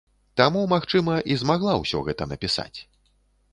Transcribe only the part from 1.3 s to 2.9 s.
і змагла ўсё гэта напісаць.